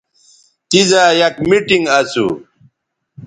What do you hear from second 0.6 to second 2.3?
تیزا یک میٹنگ اسو